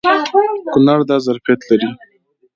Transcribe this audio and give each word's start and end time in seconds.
کونړ 0.73 0.99
دا 1.09 1.17
ظرفیت 1.27 1.61
لري. 1.69 1.89